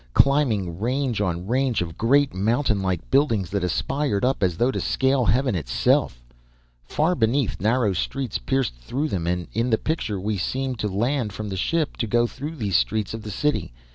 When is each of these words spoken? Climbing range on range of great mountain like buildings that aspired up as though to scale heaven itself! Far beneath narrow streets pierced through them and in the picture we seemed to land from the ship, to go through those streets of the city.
Climbing 0.15 0.79
range 0.79 1.21
on 1.21 1.45
range 1.45 1.79
of 1.83 1.95
great 1.95 2.33
mountain 2.33 2.81
like 2.81 3.11
buildings 3.11 3.51
that 3.51 3.63
aspired 3.63 4.25
up 4.25 4.41
as 4.41 4.57
though 4.57 4.71
to 4.71 4.81
scale 4.81 5.25
heaven 5.25 5.53
itself! 5.53 6.23
Far 6.83 7.13
beneath 7.13 7.61
narrow 7.61 7.93
streets 7.93 8.39
pierced 8.39 8.73
through 8.77 9.09
them 9.09 9.27
and 9.27 9.47
in 9.53 9.69
the 9.69 9.77
picture 9.77 10.19
we 10.19 10.39
seemed 10.39 10.79
to 10.79 10.87
land 10.87 11.33
from 11.33 11.49
the 11.49 11.55
ship, 11.55 11.97
to 11.97 12.07
go 12.07 12.25
through 12.25 12.55
those 12.55 12.75
streets 12.77 13.13
of 13.13 13.21
the 13.21 13.29
city. 13.29 13.73